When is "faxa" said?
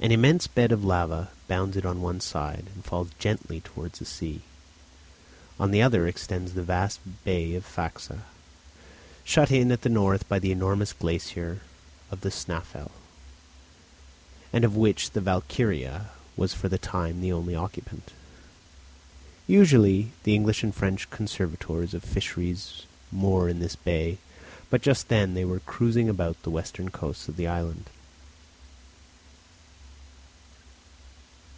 7.64-8.24